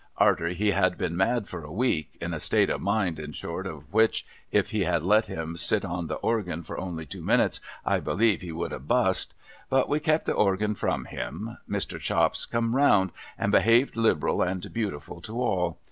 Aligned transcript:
Arter 0.17 0.47
he 0.49 0.71
had 0.71 0.97
been 0.97 1.15
mad 1.15 1.47
for 1.47 1.63
a 1.63 1.71
week— 1.71 2.17
in 2.21 2.33
a 2.33 2.39
state 2.39 2.71
of 2.71 2.81
mind, 2.81 3.19
in 3.19 3.33
short, 3.33 3.67
in 3.67 3.73
which, 3.91 4.25
if 4.51 4.73
I 4.73 4.79
had 4.79 5.03
let 5.03 5.27
him 5.27 5.55
sit 5.55 5.85
on 5.85 6.07
the 6.07 6.15
organ 6.15 6.63
for 6.63 6.75
only 6.79 7.05
two 7.05 7.21
minutes, 7.21 7.59
I 7.85 7.99
believe 7.99 8.41
he 8.41 8.51
would 8.51 8.71
have 8.71 8.87
bust— 8.87 9.35
but 9.69 9.87
we 9.87 9.99
kep 9.99 10.25
the 10.25 10.33
organ 10.33 10.73
from 10.73 11.05
him— 11.05 11.55
Mr. 11.69 11.99
Chops 11.99 12.47
come 12.47 12.75
round, 12.75 13.11
and 13.37 13.51
behaved 13.51 13.95
liberal 13.95 14.41
and 14.41 14.73
beautiful 14.73 15.21
to 15.21 15.39
all. 15.39 15.77